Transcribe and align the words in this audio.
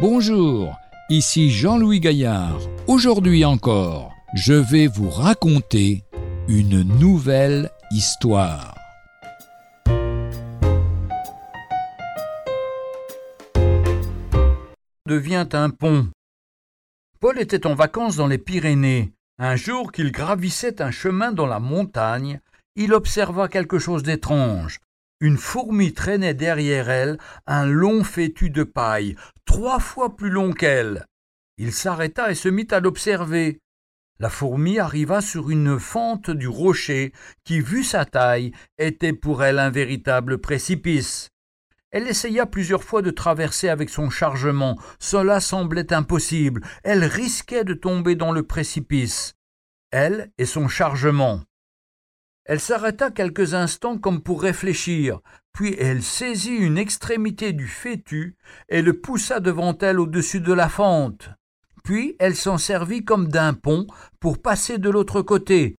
Bonjour, 0.00 0.78
ici 1.10 1.50
Jean-Louis 1.50 2.00
Gaillard. 2.00 2.58
Aujourd'hui 2.86 3.44
encore, 3.44 4.14
je 4.34 4.54
vais 4.54 4.86
vous 4.86 5.10
raconter 5.10 6.04
une 6.48 6.82
nouvelle 6.82 7.70
histoire. 7.90 8.74
devient 15.06 15.48
un 15.52 15.68
pont. 15.68 16.08
Paul 17.18 17.38
était 17.38 17.66
en 17.66 17.74
vacances 17.74 18.16
dans 18.16 18.28
les 18.28 18.38
Pyrénées. 18.38 19.12
Un 19.38 19.56
jour 19.56 19.92
qu'il 19.92 20.12
gravissait 20.12 20.80
un 20.80 20.92
chemin 20.92 21.32
dans 21.32 21.46
la 21.46 21.60
montagne, 21.60 22.40
il 22.74 22.94
observa 22.94 23.48
quelque 23.48 23.78
chose 23.78 24.02
d'étrange. 24.02 24.78
Une 25.20 25.36
fourmi 25.36 25.92
traînait 25.92 26.32
derrière 26.32 26.88
elle 26.88 27.18
un 27.46 27.66
long 27.66 28.04
fétu 28.04 28.48
de 28.48 28.64
paille, 28.64 29.16
trois 29.44 29.78
fois 29.78 30.16
plus 30.16 30.30
long 30.30 30.52
qu'elle. 30.52 31.04
Il 31.58 31.72
s'arrêta 31.72 32.30
et 32.30 32.34
se 32.34 32.48
mit 32.48 32.68
à 32.70 32.80
l'observer. 32.80 33.60
La 34.18 34.30
fourmi 34.30 34.78
arriva 34.78 35.20
sur 35.20 35.50
une 35.50 35.78
fente 35.78 36.30
du 36.30 36.48
rocher 36.48 37.12
qui, 37.44 37.60
vu 37.60 37.84
sa 37.84 38.06
taille, 38.06 38.52
était 38.78 39.12
pour 39.12 39.44
elle 39.44 39.58
un 39.58 39.70
véritable 39.70 40.38
précipice. 40.38 41.28
Elle 41.90 42.08
essaya 42.08 42.46
plusieurs 42.46 42.84
fois 42.84 43.02
de 43.02 43.10
traverser 43.10 43.68
avec 43.68 43.90
son 43.90 44.08
chargement. 44.08 44.78
Cela 44.98 45.40
semblait 45.40 45.92
impossible. 45.92 46.62
Elle 46.82 47.04
risquait 47.04 47.64
de 47.64 47.74
tomber 47.74 48.14
dans 48.14 48.32
le 48.32 48.42
précipice. 48.42 49.34
Elle 49.90 50.30
et 50.38 50.46
son 50.46 50.68
chargement. 50.68 51.42
Elle 52.50 52.58
s'arrêta 52.58 53.12
quelques 53.12 53.54
instants 53.54 53.96
comme 53.96 54.20
pour 54.20 54.42
réfléchir, 54.42 55.20
puis 55.52 55.76
elle 55.78 56.02
saisit 56.02 56.56
une 56.56 56.78
extrémité 56.78 57.52
du 57.52 57.68
fétu 57.68 58.34
et 58.68 58.82
le 58.82 59.00
poussa 59.00 59.38
devant 59.38 59.78
elle 59.78 60.00
au-dessus 60.00 60.40
de 60.40 60.52
la 60.52 60.68
fente. 60.68 61.30
Puis 61.84 62.16
elle 62.18 62.34
s'en 62.34 62.58
servit 62.58 63.04
comme 63.04 63.28
d'un 63.28 63.54
pont 63.54 63.86
pour 64.18 64.42
passer 64.42 64.78
de 64.78 64.90
l'autre 64.90 65.22
côté. 65.22 65.76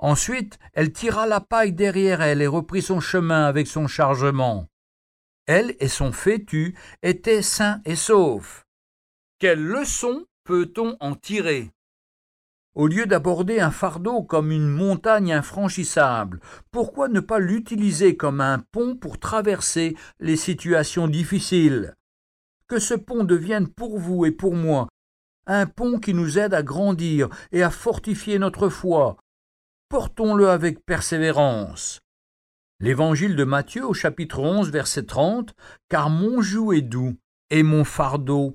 Ensuite, 0.00 0.58
elle 0.72 0.92
tira 0.92 1.28
la 1.28 1.40
paille 1.40 1.72
derrière 1.72 2.20
elle 2.20 2.42
et 2.42 2.48
reprit 2.48 2.82
son 2.82 2.98
chemin 2.98 3.44
avec 3.44 3.68
son 3.68 3.86
chargement. 3.86 4.66
Elle 5.46 5.76
et 5.78 5.86
son 5.86 6.10
fétu 6.10 6.76
étaient 7.04 7.42
sains 7.42 7.80
et 7.84 7.94
saufs. 7.94 8.66
Quelle 9.38 9.62
leçon 9.62 10.26
peut-on 10.42 10.96
en 10.98 11.14
tirer? 11.14 11.70
Au 12.74 12.86
lieu 12.86 13.06
d'aborder 13.06 13.60
un 13.60 13.70
fardeau 13.70 14.22
comme 14.22 14.50
une 14.50 14.68
montagne 14.68 15.32
infranchissable, 15.32 16.40
pourquoi 16.70 17.08
ne 17.08 17.20
pas 17.20 17.38
l'utiliser 17.38 18.16
comme 18.16 18.40
un 18.40 18.58
pont 18.58 18.96
pour 18.96 19.18
traverser 19.18 19.96
les 20.20 20.36
situations 20.36 21.08
difficiles? 21.08 21.94
Que 22.68 22.78
ce 22.78 22.94
pont 22.94 23.24
devienne 23.24 23.68
pour 23.68 23.98
vous 23.98 24.24
et 24.24 24.30
pour 24.30 24.54
moi 24.54 24.88
un 25.46 25.66
pont 25.66 25.98
qui 25.98 26.14
nous 26.14 26.38
aide 26.38 26.54
à 26.54 26.62
grandir 26.62 27.28
et 27.50 27.62
à 27.62 27.70
fortifier 27.70 28.38
notre 28.38 28.68
foi. 28.68 29.16
Portons-le 29.88 30.48
avec 30.48 30.84
persévérance. 30.84 32.00
L'évangile 32.80 33.36
de 33.36 33.44
Matthieu 33.44 33.84
au 33.84 33.94
chapitre 33.94 34.40
11 34.40 34.70
verset 34.70 35.04
30 35.04 35.54
Car 35.88 36.10
mon 36.10 36.40
joug 36.40 36.72
est 36.72 36.82
doux 36.82 37.16
et 37.50 37.62
mon 37.62 37.84
fardeau 37.84 38.54